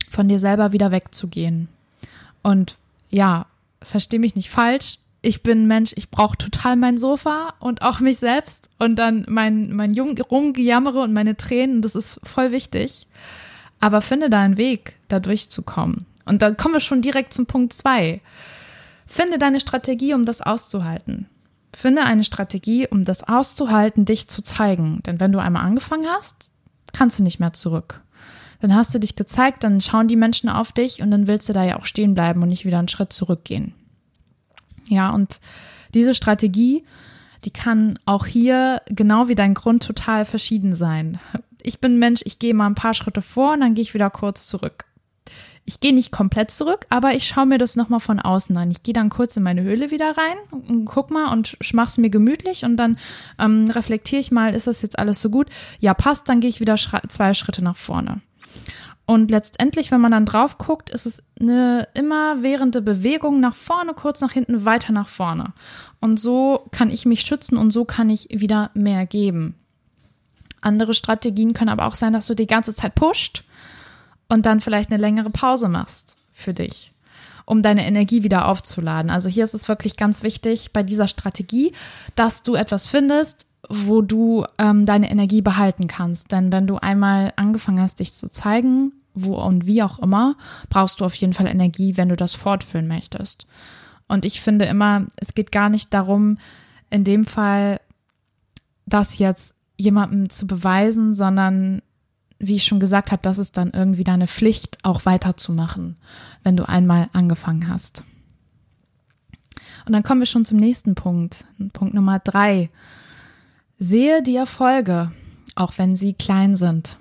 von 0.09 0.27
dir 0.27 0.39
selber 0.39 0.71
wieder 0.71 0.91
wegzugehen. 0.91 1.67
Und 2.41 2.77
ja, 3.09 3.45
versteh 3.81 4.19
mich 4.19 4.35
nicht 4.35 4.49
falsch. 4.49 4.99
Ich 5.21 5.41
bin 5.41 5.67
Mensch, 5.67 5.93
ich 5.95 6.11
brauche 6.11 6.37
total 6.37 6.75
mein 6.75 6.97
Sofa 6.97 7.53
und 7.59 7.81
auch 7.81 7.99
mich 7.99 8.17
selbst 8.17 8.69
und 8.77 8.97
dann 8.97 9.25
mein, 9.29 9.73
mein 9.73 9.97
Rumgejammere 9.97 11.01
und 11.01 11.13
meine 11.13 11.37
Tränen. 11.37 11.81
Das 11.81 11.95
ist 11.95 12.19
voll 12.23 12.51
wichtig. 12.51 13.07
Aber 13.79 14.01
finde 14.01 14.29
da 14.29 14.41
einen 14.41 14.57
Weg, 14.57 14.95
da 15.07 15.19
durchzukommen. 15.19 16.05
Und 16.25 16.41
dann 16.41 16.57
kommen 16.57 16.75
wir 16.75 16.79
schon 16.79 17.01
direkt 17.01 17.33
zum 17.33 17.45
Punkt 17.45 17.73
zwei. 17.73 18.21
Finde 19.05 19.37
deine 19.37 19.59
Strategie, 19.59 20.13
um 20.13 20.25
das 20.25 20.41
auszuhalten. 20.41 21.27
Finde 21.73 22.03
eine 22.03 22.23
Strategie, 22.23 22.87
um 22.87 23.03
das 23.03 23.23
auszuhalten, 23.23 24.05
dich 24.05 24.27
zu 24.27 24.41
zeigen. 24.41 25.01
Denn 25.05 25.19
wenn 25.19 25.31
du 25.31 25.39
einmal 25.39 25.63
angefangen 25.63 26.05
hast, 26.07 26.51
kannst 26.93 27.19
du 27.19 27.23
nicht 27.23 27.39
mehr 27.39 27.53
zurück. 27.53 28.01
Dann 28.61 28.75
hast 28.75 28.93
du 28.95 28.99
dich 28.99 29.15
gezeigt, 29.15 29.63
dann 29.63 29.81
schauen 29.81 30.07
die 30.07 30.15
Menschen 30.15 30.47
auf 30.47 30.71
dich 30.71 31.01
und 31.01 31.11
dann 31.11 31.27
willst 31.27 31.49
du 31.49 31.53
da 31.53 31.65
ja 31.65 31.77
auch 31.77 31.85
stehen 31.85 32.13
bleiben 32.13 32.41
und 32.41 32.49
nicht 32.49 32.63
wieder 32.63 32.79
einen 32.79 32.87
Schritt 32.87 33.11
zurückgehen. 33.11 33.73
Ja, 34.87 35.09
und 35.09 35.41
diese 35.93 36.15
Strategie, 36.15 36.83
die 37.43 37.51
kann 37.51 37.99
auch 38.05 38.25
hier 38.25 38.81
genau 38.85 39.27
wie 39.27 39.35
dein 39.35 39.53
Grund 39.53 39.83
total 39.83 40.25
verschieden 40.25 40.75
sein. 40.75 41.19
Ich 41.61 41.79
bin 41.79 41.99
Mensch, 41.99 42.21
ich 42.25 42.39
gehe 42.39 42.53
mal 42.53 42.67
ein 42.67 42.75
paar 42.75 42.93
Schritte 42.93 43.21
vor 43.21 43.53
und 43.53 43.61
dann 43.61 43.75
gehe 43.75 43.81
ich 43.81 43.93
wieder 43.93 44.09
kurz 44.09 44.47
zurück. 44.47 44.85
Ich 45.65 45.79
gehe 45.79 45.93
nicht 45.93 46.11
komplett 46.11 46.51
zurück, 46.51 46.85
aber 46.89 47.13
ich 47.13 47.25
schaue 47.25 47.45
mir 47.45 47.57
das 47.57 47.77
nochmal 47.77 48.01
von 48.01 48.19
außen 48.19 48.55
an. 48.57 48.69
Ich 48.69 48.83
gehe 48.83 48.93
dann 48.93 49.09
kurz 49.09 49.37
in 49.37 49.43
meine 49.43 49.63
Höhle 49.63 49.91
wieder 49.91 50.17
rein 50.17 50.37
und 50.51 50.85
guck 50.85 51.09
mal 51.09 51.31
und 51.31 51.57
mach's 51.71 51.97
mir 51.97 52.09
gemütlich 52.09 52.65
und 52.65 52.75
dann 52.75 52.97
ähm, 53.39 53.69
reflektiere 53.69 54.19
ich 54.19 54.31
mal, 54.31 54.53
ist 54.53 54.67
das 54.67 54.81
jetzt 54.81 54.99
alles 54.99 55.21
so 55.21 55.29
gut? 55.29 55.47
Ja, 55.79 55.93
passt, 55.93 56.27
dann 56.27 56.41
gehe 56.41 56.49
ich 56.49 56.59
wieder 56.59 56.75
zwei 56.75 57.33
Schritte 57.33 57.63
nach 57.63 57.77
vorne. 57.77 58.19
Und 59.05 59.31
letztendlich, 59.31 59.91
wenn 59.91 60.01
man 60.01 60.11
dann 60.11 60.25
drauf 60.25 60.57
guckt, 60.57 60.89
ist 60.89 61.05
es 61.05 61.23
eine 61.39 61.87
immerwährende 61.93 62.81
Bewegung 62.81 63.39
nach 63.39 63.55
vorne, 63.55 63.93
kurz 63.93 64.19
nach 64.21 64.31
hinten, 64.31 64.65
weiter 64.65 64.91
nach 64.91 65.09
vorne. 65.09 65.53
Und 66.01 66.19
so 66.19 66.67
kann 66.71 66.89
ich 66.89 67.05
mich 67.05 67.21
schützen 67.21 67.57
und 67.57 67.71
so 67.71 67.85
kann 67.85 68.09
ich 68.09 68.27
wieder 68.31 68.71
mehr 68.73 69.05
geben. 69.05 69.55
Andere 70.59 70.93
Strategien 70.93 71.53
können 71.53 71.69
aber 71.69 71.85
auch 71.85 71.95
sein, 71.95 72.13
dass 72.13 72.27
du 72.27 72.35
die 72.35 72.47
ganze 72.47 72.73
Zeit 72.73 72.95
pusht 72.95 73.43
und 74.33 74.47
dann 74.47 74.61
vielleicht 74.61 74.89
eine 74.89 74.99
längere 74.99 75.29
Pause 75.29 75.69
machst 75.69 76.17
für 76.31 76.55
dich, 76.55 76.91
um 77.45 77.61
deine 77.61 77.85
Energie 77.85 78.23
wieder 78.23 78.47
aufzuladen. 78.47 79.11
Also 79.11 79.29
hier 79.29 79.43
ist 79.43 79.53
es 79.53 79.67
wirklich 79.67 79.95
ganz 79.95 80.23
wichtig 80.23 80.73
bei 80.73 80.81
dieser 80.81 81.07
Strategie, 81.07 81.71
dass 82.15 82.41
du 82.41 82.55
etwas 82.55 82.87
findest, 82.87 83.45
wo 83.69 84.01
du 84.01 84.43
ähm, 84.57 84.87
deine 84.87 85.11
Energie 85.11 85.43
behalten 85.43 85.85
kannst. 85.85 86.31
Denn 86.31 86.51
wenn 86.51 86.65
du 86.65 86.77
einmal 86.77 87.31
angefangen 87.35 87.79
hast, 87.79 87.99
dich 87.99 88.13
zu 88.13 88.27
zeigen, 88.27 88.93
wo 89.13 89.35
und 89.35 89.67
wie 89.67 89.83
auch 89.83 89.99
immer, 89.99 90.35
brauchst 90.67 90.99
du 90.99 91.05
auf 91.05 91.13
jeden 91.13 91.33
Fall 91.33 91.45
Energie, 91.45 91.95
wenn 91.95 92.09
du 92.09 92.15
das 92.15 92.33
fortführen 92.33 92.87
möchtest. 92.87 93.45
Und 94.07 94.25
ich 94.25 94.41
finde 94.41 94.65
immer, 94.65 95.05
es 95.17 95.35
geht 95.35 95.51
gar 95.51 95.69
nicht 95.69 95.93
darum, 95.93 96.39
in 96.89 97.03
dem 97.03 97.25
Fall 97.25 97.79
das 98.87 99.19
jetzt 99.19 99.53
jemandem 99.77 100.31
zu 100.31 100.47
beweisen, 100.47 101.13
sondern 101.13 101.83
wie 102.39 102.55
ich 102.55 102.65
schon 102.65 102.79
gesagt 102.79 103.11
habe, 103.11 103.21
das 103.21 103.37
ist 103.37 103.57
dann 103.57 103.71
irgendwie 103.71 104.03
deine 104.03 104.27
Pflicht, 104.27 104.77
auch 104.83 105.05
weiterzumachen, 105.05 105.97
wenn 106.43 106.57
du 106.57 106.67
einmal 106.67 107.09
angefangen 107.13 107.69
hast. 107.69 108.03
Und 109.85 109.93
dann 109.93 110.03
kommen 110.03 110.21
wir 110.21 110.25
schon 110.25 110.45
zum 110.45 110.57
nächsten 110.57 110.95
Punkt. 110.95 111.45
Punkt 111.73 111.93
Nummer 111.93 112.19
drei. 112.19 112.69
Sehe 113.79 114.21
die 114.21 114.35
Erfolge, 114.35 115.11
auch 115.55 115.73
wenn 115.77 115.95
sie 115.95 116.13
klein 116.13 116.55
sind. 116.55 116.97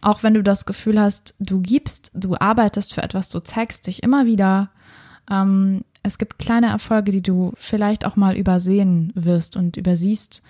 Auch 0.00 0.22
wenn 0.22 0.34
du 0.34 0.42
das 0.42 0.66
Gefühl 0.66 1.00
hast, 1.00 1.34
du 1.38 1.60
gibst, 1.60 2.10
du 2.14 2.36
arbeitest 2.36 2.94
für 2.94 3.02
etwas, 3.02 3.28
du 3.28 3.40
zeigst 3.40 3.86
dich 3.86 4.02
immer 4.02 4.26
wieder. 4.26 4.70
Ähm, 5.30 5.82
es 6.02 6.18
gibt 6.18 6.38
kleine 6.38 6.68
Erfolge, 6.68 7.10
die 7.10 7.22
du 7.22 7.52
vielleicht 7.58 8.04
auch 8.04 8.16
mal 8.16 8.36
übersehen 8.36 9.12
wirst 9.14 9.56
und 9.56 9.76
übersiehst. 9.76 10.42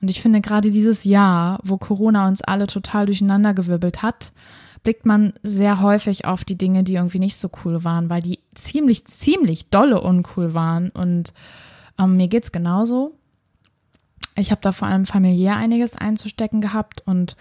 Und 0.00 0.08
ich 0.08 0.22
finde 0.22 0.40
gerade 0.40 0.70
dieses 0.70 1.04
Jahr, 1.04 1.60
wo 1.62 1.76
Corona 1.76 2.26
uns 2.28 2.40
alle 2.42 2.66
total 2.66 3.06
durcheinandergewirbelt 3.06 4.02
hat, 4.02 4.32
blickt 4.82 5.04
man 5.04 5.34
sehr 5.42 5.80
häufig 5.80 6.24
auf 6.24 6.44
die 6.44 6.56
Dinge, 6.56 6.84
die 6.84 6.94
irgendwie 6.94 7.18
nicht 7.18 7.36
so 7.36 7.50
cool 7.64 7.84
waren, 7.84 8.08
weil 8.08 8.22
die 8.22 8.38
ziemlich, 8.54 9.04
ziemlich 9.06 9.68
dolle 9.68 10.00
uncool 10.00 10.54
waren. 10.54 10.90
Und 10.90 11.34
ähm, 11.98 12.16
mir 12.16 12.28
geht's 12.28 12.52
genauso. 12.52 13.14
Ich 14.36 14.50
habe 14.50 14.62
da 14.62 14.72
vor 14.72 14.88
allem 14.88 15.04
familiär 15.04 15.56
einiges 15.56 15.96
einzustecken 15.96 16.62
gehabt 16.62 17.02
und 17.04 17.36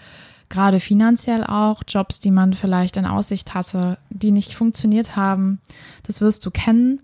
gerade 0.49 0.79
finanziell 0.79 1.43
auch 1.45 1.83
Jobs, 1.87 2.19
die 2.19 2.31
man 2.31 2.53
vielleicht 2.53 2.97
in 2.97 3.05
Aussicht 3.05 3.53
hatte, 3.53 3.99
die 4.09 4.31
nicht 4.31 4.53
funktioniert 4.53 5.15
haben. 5.15 5.61
Das 6.03 6.19
wirst 6.19 6.45
du 6.45 6.51
kennen. 6.51 7.01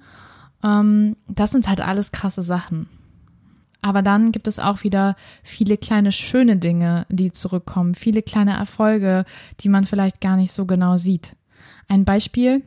Ähm, 0.64 1.16
das 1.28 1.52
sind 1.52 1.70
halt 1.70 1.80
alles 1.80 2.12
krasse 2.12 2.42
Sachen. 2.42 2.90
Aber 3.86 4.01
dann 4.01 4.32
gibt 4.32 4.48
es 4.48 4.58
auch 4.58 4.84
wieder 4.84 5.15
viele 5.44 5.77
kleine 5.77 6.12
schöne 6.12 6.58
Dinge, 6.58 7.06
die 7.10 7.32
zurückkommen, 7.32 7.94
viele 7.94 8.24
kleine 8.24 8.58
Erfolge, 8.58 9.25
die 9.60 9.70
man 9.70 9.86
vielleicht 9.86 10.22
gar 10.22 10.38
nicht 10.38 10.51
so 10.51 10.65
genau 10.65 10.98
sieht. 10.98 11.36
Ein 11.88 12.04
Beispiel, 12.04 12.63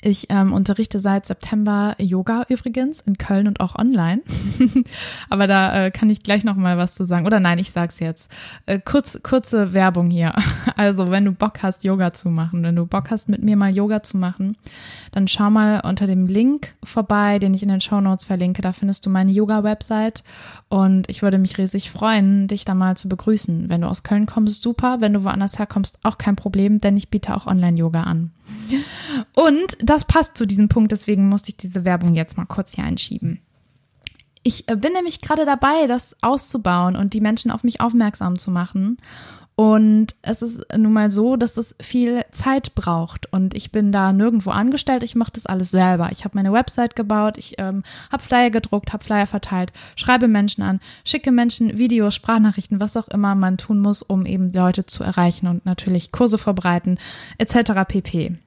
ich 0.00 0.26
ähm, 0.30 0.52
unterrichte 0.52 1.00
seit 1.00 1.26
September 1.26 1.96
Yoga 1.98 2.44
übrigens 2.48 3.00
in 3.00 3.18
Köln 3.18 3.48
und 3.48 3.58
auch 3.58 3.74
online. 3.74 4.22
Aber 5.28 5.48
da 5.48 5.86
äh, 5.86 5.90
kann 5.90 6.08
ich 6.08 6.22
gleich 6.22 6.44
noch 6.44 6.54
mal 6.54 6.78
was 6.78 6.94
zu 6.94 7.04
sagen. 7.04 7.26
Oder 7.26 7.40
nein, 7.40 7.58
ich 7.58 7.72
sag's 7.72 7.98
jetzt. 7.98 8.30
Äh, 8.66 8.78
kurz, 8.78 9.20
kurze 9.22 9.72
Werbung 9.72 10.10
hier. 10.10 10.34
Also, 10.76 11.10
wenn 11.10 11.24
du 11.24 11.32
Bock 11.32 11.62
hast, 11.62 11.82
Yoga 11.82 12.12
zu 12.12 12.28
machen, 12.28 12.62
wenn 12.62 12.76
du 12.76 12.86
Bock 12.86 13.10
hast, 13.10 13.28
mit 13.28 13.42
mir 13.42 13.56
mal 13.56 13.74
Yoga 13.74 14.02
zu 14.02 14.16
machen, 14.16 14.56
dann 15.10 15.26
schau 15.26 15.50
mal 15.50 15.80
unter 15.84 16.06
dem 16.06 16.26
Link 16.26 16.76
vorbei, 16.84 17.40
den 17.40 17.52
ich 17.52 17.64
in 17.64 17.68
den 17.68 17.80
Show 17.80 18.00
Notes 18.00 18.26
verlinke. 18.26 18.62
Da 18.62 18.72
findest 18.72 19.04
du 19.04 19.10
meine 19.10 19.32
Yoga-Website. 19.32 20.22
Und 20.68 21.10
ich 21.10 21.22
würde 21.22 21.38
mich 21.38 21.58
riesig 21.58 21.90
freuen, 21.90 22.46
dich 22.46 22.64
da 22.64 22.74
mal 22.74 22.96
zu 22.96 23.08
begrüßen. 23.08 23.68
Wenn 23.68 23.80
du 23.80 23.88
aus 23.88 24.04
Köln 24.04 24.26
kommst, 24.26 24.62
super. 24.62 24.98
Wenn 25.00 25.14
du 25.14 25.24
woanders 25.24 25.58
herkommst, 25.58 25.98
auch 26.04 26.18
kein 26.18 26.36
Problem, 26.36 26.80
denn 26.80 26.96
ich 26.96 27.08
biete 27.08 27.34
auch 27.34 27.46
Online-Yoga 27.46 28.04
an. 28.04 28.30
Und 29.34 29.76
das 29.88 30.04
passt 30.04 30.36
zu 30.36 30.46
diesem 30.46 30.68
Punkt, 30.68 30.92
deswegen 30.92 31.28
musste 31.28 31.50
ich 31.50 31.56
diese 31.56 31.84
Werbung 31.84 32.14
jetzt 32.14 32.36
mal 32.36 32.46
kurz 32.46 32.74
hier 32.74 32.84
einschieben. 32.84 33.40
Ich 34.42 34.68
äh, 34.68 34.76
bin 34.76 34.92
nämlich 34.92 35.20
gerade 35.20 35.44
dabei, 35.44 35.86
das 35.86 36.16
auszubauen 36.22 36.96
und 36.96 37.14
die 37.14 37.20
Menschen 37.20 37.50
auf 37.50 37.64
mich 37.64 37.80
aufmerksam 37.80 38.38
zu 38.38 38.50
machen. 38.50 38.98
Und 39.56 40.14
es 40.22 40.40
ist 40.40 40.64
nun 40.76 40.92
mal 40.92 41.10
so, 41.10 41.34
dass 41.34 41.56
es 41.56 41.74
viel 41.82 42.22
Zeit 42.30 42.76
braucht. 42.76 43.32
Und 43.32 43.54
ich 43.54 43.72
bin 43.72 43.90
da 43.90 44.12
nirgendwo 44.12 44.50
angestellt. 44.50 45.02
Ich 45.02 45.16
mache 45.16 45.32
das 45.32 45.46
alles 45.46 45.72
selber. 45.72 46.10
Ich 46.12 46.24
habe 46.24 46.36
meine 46.36 46.52
Website 46.52 46.94
gebaut, 46.94 47.38
ich 47.38 47.56
ähm, 47.58 47.82
habe 48.12 48.22
Flyer 48.22 48.50
gedruckt, 48.50 48.92
habe 48.92 49.02
Flyer 49.02 49.26
verteilt, 49.26 49.72
schreibe 49.96 50.28
Menschen 50.28 50.62
an, 50.62 50.78
schicke 51.04 51.32
Menschen 51.32 51.76
Videos, 51.76 52.14
Sprachnachrichten, 52.14 52.78
was 52.78 52.96
auch 52.96 53.08
immer 53.08 53.34
man 53.34 53.58
tun 53.58 53.80
muss, 53.80 54.02
um 54.02 54.26
eben 54.26 54.52
Leute 54.52 54.86
zu 54.86 55.02
erreichen 55.02 55.48
und 55.48 55.66
natürlich 55.66 56.12
Kurse 56.12 56.38
vorbereiten, 56.38 56.98
etc. 57.38 57.72
pp. 57.88 58.38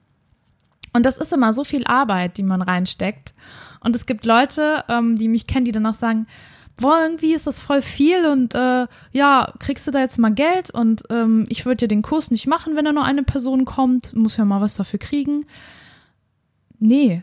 Und 0.92 1.04
das 1.04 1.16
ist 1.18 1.32
immer 1.32 1.54
so 1.54 1.64
viel 1.64 1.84
Arbeit, 1.86 2.36
die 2.36 2.42
man 2.42 2.62
reinsteckt. 2.62 3.34
Und 3.80 3.96
es 3.96 4.06
gibt 4.06 4.26
Leute, 4.26 4.84
ähm, 4.88 5.16
die 5.16 5.28
mich 5.28 5.46
kennen, 5.46 5.64
die 5.64 5.72
dann 5.72 5.86
auch 5.86 5.94
sagen, 5.94 6.26
boah, 6.76 7.00
irgendwie 7.02 7.32
ist 7.32 7.46
das 7.46 7.60
voll 7.60 7.82
viel 7.82 8.26
und 8.26 8.54
äh, 8.54 8.86
ja, 9.12 9.52
kriegst 9.58 9.86
du 9.86 9.90
da 9.90 10.00
jetzt 10.00 10.18
mal 10.18 10.32
Geld 10.32 10.70
und 10.70 11.02
ähm, 11.10 11.44
ich 11.48 11.66
würde 11.66 11.84
ja 11.84 11.88
den 11.88 12.02
Kurs 12.02 12.30
nicht 12.30 12.46
machen, 12.46 12.76
wenn 12.76 12.84
da 12.84 12.92
nur 12.92 13.04
eine 13.04 13.22
Person 13.22 13.64
kommt, 13.64 14.14
muss 14.14 14.36
ja 14.36 14.44
mal 14.44 14.60
was 14.60 14.76
dafür 14.76 14.98
kriegen. 14.98 15.46
Nee, 16.78 17.22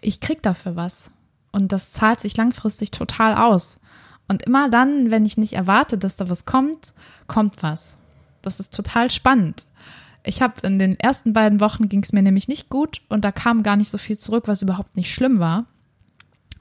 ich 0.00 0.20
krieg 0.20 0.42
dafür 0.42 0.76
was. 0.76 1.10
Und 1.52 1.72
das 1.72 1.92
zahlt 1.92 2.20
sich 2.20 2.36
langfristig 2.36 2.90
total 2.90 3.34
aus. 3.34 3.78
Und 4.28 4.42
immer 4.42 4.68
dann, 4.68 5.10
wenn 5.10 5.24
ich 5.24 5.36
nicht 5.36 5.52
erwarte, 5.52 5.98
dass 5.98 6.16
da 6.16 6.28
was 6.28 6.44
kommt, 6.44 6.92
kommt 7.26 7.62
was. 7.62 7.98
Das 8.42 8.60
ist 8.60 8.74
total 8.74 9.10
spannend. 9.10 9.66
Ich 10.24 10.40
habe 10.40 10.54
in 10.66 10.78
den 10.78 10.98
ersten 10.98 11.34
beiden 11.34 11.60
Wochen 11.60 11.88
ging 11.88 12.02
es 12.02 12.12
mir 12.12 12.22
nämlich 12.22 12.48
nicht 12.48 12.70
gut 12.70 13.02
und 13.08 13.24
da 13.24 13.30
kam 13.30 13.62
gar 13.62 13.76
nicht 13.76 13.90
so 13.90 13.98
viel 13.98 14.18
zurück, 14.18 14.44
was 14.46 14.62
überhaupt 14.62 14.96
nicht 14.96 15.12
schlimm 15.12 15.38
war, 15.38 15.66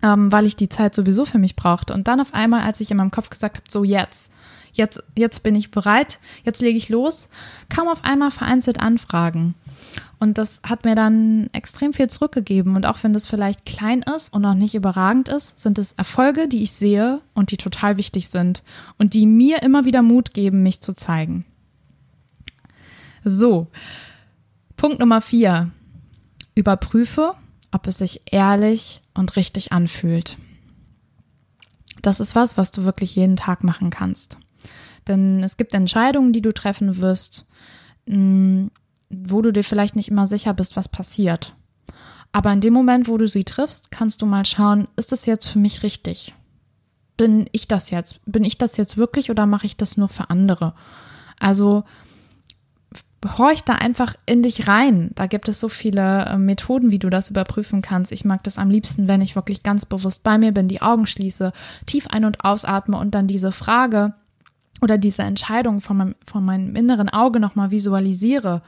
ähm, 0.01 0.31
weil 0.31 0.45
ich 0.45 0.57
die 0.57 0.69
Zeit 0.69 0.93
sowieso 0.93 1.25
für 1.25 1.39
mich 1.39 1.55
brauchte. 1.55 1.93
Und 1.93 2.07
dann 2.09 2.19
auf 2.19 2.33
einmal, 2.33 2.61
als 2.61 2.81
ich 2.81 2.91
in 2.91 2.97
meinem 2.97 3.11
Kopf 3.11 3.29
gesagt 3.29 3.57
habe, 3.57 3.65
so 3.69 3.85
jetzt, 3.85 4.31
jetzt, 4.73 5.01
jetzt 5.15 5.43
bin 5.43 5.55
ich 5.55 5.71
bereit, 5.71 6.19
jetzt 6.43 6.61
lege 6.61 6.77
ich 6.77 6.89
los, 6.89 7.29
kam 7.69 7.87
auf 7.87 8.03
einmal 8.03 8.31
vereinzelt 8.31 8.81
Anfragen. 8.81 9.55
Und 10.19 10.37
das 10.37 10.61
hat 10.67 10.83
mir 10.83 10.95
dann 10.95 11.49
extrem 11.53 11.93
viel 11.93 12.09
zurückgegeben. 12.09 12.75
Und 12.75 12.85
auch 12.85 12.97
wenn 13.01 13.13
das 13.13 13.27
vielleicht 13.27 13.65
klein 13.65 14.03
ist 14.15 14.33
und 14.33 14.41
noch 14.41 14.55
nicht 14.55 14.75
überragend 14.75 15.29
ist, 15.29 15.59
sind 15.59 15.79
es 15.79 15.93
Erfolge, 15.93 16.47
die 16.47 16.63
ich 16.63 16.73
sehe 16.73 17.21
und 17.33 17.51
die 17.51 17.57
total 17.57 17.97
wichtig 17.97 18.29
sind 18.29 18.63
und 18.97 19.13
die 19.13 19.25
mir 19.25 19.63
immer 19.63 19.85
wieder 19.85 20.01
Mut 20.01 20.33
geben, 20.33 20.63
mich 20.63 20.81
zu 20.81 20.93
zeigen. 20.93 21.45
So, 23.23 23.67
Punkt 24.75 24.99
Nummer 24.99 25.21
vier. 25.21 25.71
Überprüfe, 26.55 27.33
ob 27.71 27.87
es 27.87 27.97
sich 27.97 28.21
ehrlich 28.31 29.01
und 29.13 29.35
richtig 29.35 29.71
anfühlt. 29.71 30.37
Das 32.01 32.19
ist 32.19 32.35
was, 32.35 32.57
was 32.57 32.71
du 32.71 32.83
wirklich 32.83 33.15
jeden 33.15 33.37
Tag 33.37 33.63
machen 33.63 33.89
kannst. 33.89 34.37
Denn 35.07 35.41
es 35.43 35.57
gibt 35.57 35.73
Entscheidungen, 35.73 36.33
die 36.33 36.41
du 36.41 36.53
treffen 36.53 36.97
wirst, 36.97 37.47
mm, 38.07 38.67
wo 39.09 39.41
du 39.41 39.51
dir 39.51 39.63
vielleicht 39.63 39.95
nicht 39.95 40.09
immer 40.09 40.27
sicher 40.27 40.53
bist, 40.53 40.75
was 40.75 40.89
passiert. 40.89 41.55
Aber 42.31 42.51
in 42.51 42.61
dem 42.61 42.73
Moment, 42.73 43.07
wo 43.07 43.17
du 43.17 43.27
sie 43.27 43.43
triffst, 43.43 43.91
kannst 43.91 44.21
du 44.21 44.25
mal 44.25 44.45
schauen, 44.45 44.87
ist 44.95 45.11
das 45.11 45.25
jetzt 45.25 45.47
für 45.47 45.59
mich 45.59 45.83
richtig? 45.83 46.33
Bin 47.15 47.47
ich 47.51 47.67
das 47.67 47.89
jetzt? 47.89 48.19
Bin 48.25 48.43
ich 48.43 48.57
das 48.57 48.75
jetzt 48.75 48.97
wirklich 48.97 49.29
oder 49.29 49.45
mache 49.45 49.65
ich 49.65 49.77
das 49.77 49.97
nur 49.97 50.09
für 50.09 50.29
andere? 50.29 50.73
Also 51.39 51.83
horch 53.25 53.63
da 53.63 53.73
einfach 53.73 54.15
in 54.25 54.43
dich 54.43 54.67
rein. 54.67 55.11
Da 55.15 55.27
gibt 55.27 55.47
es 55.47 55.59
so 55.59 55.69
viele 55.69 56.25
äh, 56.25 56.37
Methoden, 56.37 56.91
wie 56.91 56.99
du 56.99 57.09
das 57.09 57.29
überprüfen 57.29 57.81
kannst. 57.81 58.11
Ich 58.11 58.25
mag 58.25 58.43
das 58.43 58.57
am 58.57 58.69
liebsten, 58.69 59.07
wenn 59.07 59.21
ich 59.21 59.35
wirklich 59.35 59.63
ganz 59.63 59.85
bewusst 59.85 60.23
bei 60.23 60.37
mir 60.37 60.51
bin, 60.51 60.67
die 60.67 60.81
Augen 60.81 61.07
schließe, 61.07 61.51
tief 61.85 62.07
ein- 62.07 62.25
und 62.25 62.43
ausatme 62.43 62.97
und 62.97 63.15
dann 63.15 63.27
diese 63.27 63.51
Frage 63.51 64.13
oder 64.81 64.97
diese 64.97 65.23
Entscheidung 65.23 65.81
von 65.81 65.97
meinem, 65.97 66.15
von 66.25 66.43
meinem 66.43 66.75
inneren 66.75 67.09
Auge 67.09 67.39
nochmal 67.39 67.71
visualisiere. 67.71 68.61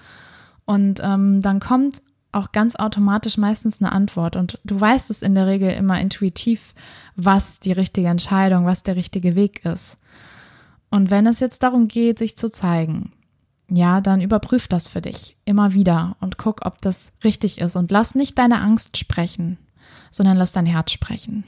Und 0.65 0.99
ähm, 1.03 1.41
dann 1.41 1.59
kommt 1.59 2.01
auch 2.31 2.51
ganz 2.51 2.75
automatisch 2.75 3.37
meistens 3.37 3.81
eine 3.81 3.91
Antwort. 3.91 4.35
Und 4.35 4.59
du 4.63 4.79
weißt 4.79 5.09
es 5.09 5.21
in 5.21 5.35
der 5.35 5.47
Regel 5.47 5.71
immer 5.71 5.99
intuitiv, 5.99 6.73
was 7.15 7.59
die 7.59 7.71
richtige 7.71 8.09
Entscheidung, 8.09 8.65
was 8.65 8.83
der 8.83 8.95
richtige 8.95 9.35
Weg 9.35 9.65
ist. 9.65 9.97
Und 10.89 11.11
wenn 11.11 11.27
es 11.27 11.39
jetzt 11.39 11.63
darum 11.63 11.87
geht, 11.87 12.19
sich 12.19 12.37
zu 12.37 12.49
zeigen, 12.49 13.11
ja, 13.69 14.01
dann 14.01 14.21
überprüf 14.21 14.67
das 14.67 14.87
für 14.87 15.01
dich 15.01 15.35
immer 15.45 15.73
wieder 15.73 16.15
und 16.19 16.37
guck, 16.37 16.65
ob 16.65 16.81
das 16.81 17.11
richtig 17.23 17.59
ist 17.59 17.75
und 17.75 17.91
lass 17.91 18.15
nicht 18.15 18.37
deine 18.37 18.61
Angst 18.61 18.97
sprechen, 18.97 19.57
sondern 20.11 20.37
lass 20.37 20.51
dein 20.51 20.65
Herz 20.65 20.91
sprechen. 20.91 21.43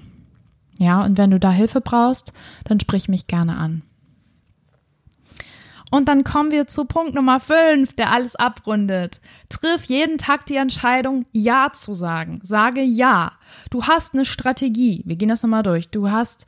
Ja, 0.79 1.03
und 1.03 1.17
wenn 1.17 1.31
du 1.31 1.39
da 1.39 1.51
Hilfe 1.51 1.81
brauchst, 1.81 2.33
dann 2.63 2.79
sprich 2.79 3.07
mich 3.07 3.27
gerne 3.27 3.57
an. 3.57 3.81
Und 5.89 6.09
dann 6.09 6.23
kommen 6.23 6.51
wir 6.51 6.67
zu 6.67 6.85
Punkt 6.85 7.15
Nummer 7.15 7.39
5, 7.39 7.93
der 7.93 8.11
alles 8.11 8.35
abrundet. 8.35 9.21
Triff 9.47 9.85
jeden 9.85 10.17
Tag 10.17 10.45
die 10.45 10.57
Entscheidung, 10.57 11.25
Ja 11.31 11.71
zu 11.71 11.93
sagen. 11.93 12.41
Sage 12.43 12.81
Ja. 12.81 13.33
Du 13.69 13.83
hast 13.83 14.13
eine 14.13 14.25
Strategie. 14.25 15.01
Wir 15.05 15.15
gehen 15.15 15.29
das 15.29 15.43
nochmal 15.43 15.63
durch. 15.63 15.89
Du 15.89 16.11
hast 16.11 16.45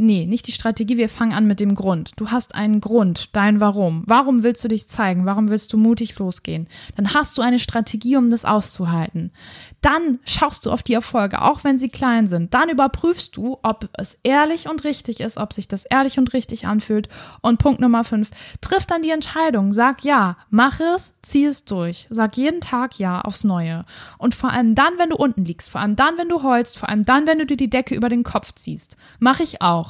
Nee, 0.00 0.26
nicht 0.26 0.46
die 0.46 0.52
Strategie, 0.52 0.96
wir 0.96 1.08
fangen 1.08 1.32
an 1.32 1.48
mit 1.48 1.58
dem 1.58 1.74
Grund. 1.74 2.12
Du 2.14 2.30
hast 2.30 2.54
einen 2.54 2.80
Grund, 2.80 3.30
dein 3.34 3.58
Warum. 3.58 4.04
Warum 4.06 4.44
willst 4.44 4.62
du 4.62 4.68
dich 4.68 4.88
zeigen? 4.88 5.26
Warum 5.26 5.50
willst 5.50 5.72
du 5.72 5.76
mutig 5.76 6.16
losgehen? 6.20 6.68
Dann 6.94 7.14
hast 7.14 7.36
du 7.36 7.42
eine 7.42 7.58
Strategie, 7.58 8.16
um 8.16 8.30
das 8.30 8.44
auszuhalten. 8.44 9.32
Dann 9.80 10.20
schaust 10.24 10.66
du 10.66 10.70
auf 10.70 10.84
die 10.84 10.92
Erfolge, 10.92 11.42
auch 11.42 11.64
wenn 11.64 11.78
sie 11.78 11.88
klein 11.88 12.28
sind. 12.28 12.54
Dann 12.54 12.68
überprüfst 12.68 13.30
du, 13.32 13.58
ob 13.64 13.88
es 13.94 14.16
ehrlich 14.22 14.68
und 14.68 14.84
richtig 14.84 15.18
ist, 15.18 15.36
ob 15.36 15.52
sich 15.52 15.66
das 15.66 15.84
ehrlich 15.84 16.16
und 16.16 16.32
richtig 16.32 16.68
anfühlt. 16.68 17.08
Und 17.40 17.58
Punkt 17.58 17.80
Nummer 17.80 18.04
fünf, 18.04 18.30
triff 18.60 18.86
dann 18.86 19.02
die 19.02 19.10
Entscheidung. 19.10 19.72
Sag 19.72 20.04
ja, 20.04 20.36
mach 20.48 20.78
es, 20.78 21.14
zieh 21.22 21.44
es 21.44 21.64
durch. 21.64 22.06
Sag 22.08 22.36
jeden 22.36 22.60
Tag 22.60 23.00
ja 23.00 23.20
aufs 23.22 23.42
Neue. 23.42 23.84
Und 24.16 24.36
vor 24.36 24.50
allem 24.50 24.76
dann, 24.76 24.96
wenn 24.98 25.10
du 25.10 25.16
unten 25.16 25.44
liegst, 25.44 25.70
vor 25.70 25.80
allem 25.80 25.96
dann, 25.96 26.18
wenn 26.18 26.28
du 26.28 26.44
heulst, 26.44 26.78
vor 26.78 26.88
allem 26.88 27.04
dann, 27.04 27.26
wenn 27.26 27.40
du 27.40 27.46
dir 27.46 27.56
die 27.56 27.70
Decke 27.70 27.96
über 27.96 28.08
den 28.08 28.22
Kopf 28.22 28.54
ziehst. 28.54 28.96
Mach 29.18 29.40
ich 29.40 29.60
auch. 29.60 29.87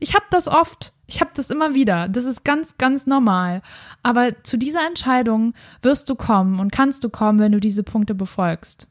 Ich 0.00 0.14
habe 0.14 0.26
das 0.30 0.48
oft. 0.48 0.92
Ich 1.06 1.20
habe 1.20 1.30
das 1.34 1.50
immer 1.50 1.74
wieder. 1.74 2.08
Das 2.08 2.24
ist 2.24 2.44
ganz, 2.44 2.78
ganz 2.78 3.06
normal. 3.06 3.62
Aber 4.02 4.42
zu 4.42 4.56
dieser 4.56 4.86
Entscheidung 4.86 5.54
wirst 5.82 6.10
du 6.10 6.14
kommen 6.14 6.58
und 6.60 6.72
kannst 6.72 7.04
du 7.04 7.10
kommen, 7.10 7.38
wenn 7.38 7.52
du 7.52 7.60
diese 7.60 7.82
Punkte 7.82 8.14
befolgst. 8.14 8.88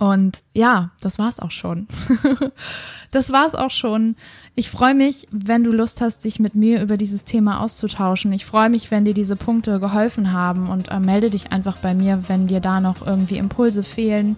Und 0.00 0.42
ja, 0.54 0.92
das 1.02 1.18
war's 1.18 1.40
auch 1.40 1.50
schon. 1.50 1.86
das 3.10 3.32
war's 3.32 3.54
auch 3.54 3.70
schon. 3.70 4.16
Ich 4.54 4.70
freue 4.70 4.94
mich, 4.94 5.28
wenn 5.30 5.62
du 5.62 5.72
Lust 5.72 6.00
hast, 6.00 6.24
dich 6.24 6.40
mit 6.40 6.54
mir 6.54 6.80
über 6.80 6.96
dieses 6.96 7.26
Thema 7.26 7.60
auszutauschen. 7.60 8.32
Ich 8.32 8.46
freue 8.46 8.70
mich, 8.70 8.90
wenn 8.90 9.04
dir 9.04 9.12
diese 9.12 9.36
Punkte 9.36 9.78
geholfen 9.78 10.32
haben 10.32 10.70
und 10.70 10.88
äh, 10.88 11.00
melde 11.00 11.28
dich 11.28 11.52
einfach 11.52 11.76
bei 11.76 11.92
mir, 11.92 12.22
wenn 12.28 12.46
dir 12.46 12.60
da 12.60 12.80
noch 12.80 13.06
irgendwie 13.06 13.36
Impulse 13.36 13.82
fehlen. 13.82 14.36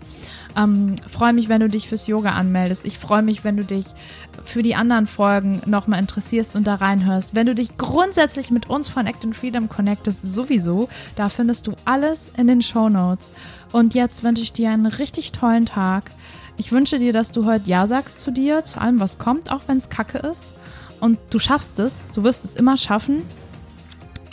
Ähm, 0.57 0.97
freue 1.09 1.33
mich, 1.33 1.49
wenn 1.49 1.61
du 1.61 1.69
dich 1.69 1.89
fürs 1.89 2.07
Yoga 2.07 2.31
anmeldest. 2.31 2.85
Ich 2.85 2.99
freue 2.99 3.23
mich, 3.23 3.45
wenn 3.45 3.57
du 3.57 3.65
dich 3.65 3.87
für 4.45 4.63
die 4.63 4.75
anderen 4.75 5.07
Folgen 5.07 5.63
nochmal 5.67 6.01
interessierst 6.01 6.57
und 6.57 6.67
da 6.67 6.77
reinhörst. 6.77 7.35
Wenn 7.35 7.47
du 7.47 7.55
dich 7.55 7.77
grundsätzlich 7.79 8.51
mit 8.51 8.69
uns 8.69 8.89
von 8.89 9.07
Act 9.07 9.25
and 9.25 9.37
Freedom 9.37 9.69
connectest, 9.69 10.23
sowieso, 10.23 10.89
da 11.17 11.29
findest 11.29 11.67
du 11.67 11.75
alles 11.85 12.33
in 12.37 12.47
den 12.47 12.63
Show 12.63 12.89
Notes. 12.89 13.33
Und 13.73 13.95
jetzt 13.95 14.23
wünsche 14.23 14.43
ich 14.43 14.53
dir 14.53 14.71
einen 14.71 14.87
richtig 14.87 15.33
tollen 15.33 15.67
Tag. 15.67 16.11
Ich 16.57 16.73
wünsche 16.73 16.99
dir, 16.99 17.13
dass 17.13 17.31
du 17.31 17.47
heute 17.47 17.69
Ja 17.69 17.87
sagst 17.87 18.21
zu 18.21 18.31
dir, 18.31 18.65
zu 18.65 18.81
allem, 18.81 19.01
was 19.01 19.19
kommt, 19.19 19.51
auch 19.51 19.63
wenn 19.67 19.79
es 19.79 19.89
kacke 19.89 20.19
ist. 20.19 20.53
Und 21.01 21.19
du 21.31 21.39
schaffst 21.39 21.79
es. 21.79 22.11
Du 22.13 22.25
wirst 22.25 22.45
es 22.45 22.55
immer 22.55 22.77
schaffen. 22.77 23.23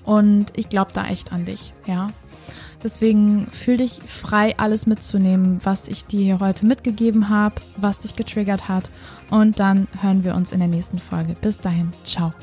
Und 0.04 0.48
ich 0.56 0.70
glaube 0.70 0.92
da 0.94 1.08
echt 1.08 1.32
an 1.32 1.46
dich, 1.46 1.74
ja. 1.86 2.08
Deswegen 2.84 3.48
fühl 3.52 3.78
dich 3.78 4.00
frei, 4.06 4.56
alles 4.58 4.86
mitzunehmen, 4.86 5.60
was 5.64 5.88
ich 5.88 6.06
dir 6.06 6.24
hier 6.24 6.40
heute 6.40 6.66
mitgegeben 6.66 7.30
habe, 7.30 7.56
was 7.78 8.00
dich 8.00 8.16
getriggert 8.16 8.70
hat. 8.70 8.90
Und 9.30 9.60
dann 9.60 9.88
hören 10.02 10.24
wir 10.24 10.36
uns 10.36 10.52
in 10.52 10.60
der 10.60 10.68
nächsten 10.68 10.98
Folge. 10.98 11.36
Bis 11.42 11.58
dahin, 11.58 11.92
ciao. 12.04 12.34